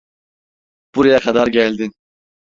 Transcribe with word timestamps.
Buraya 0.95 1.19
kadar 1.19 1.47
geldin. 1.47 1.93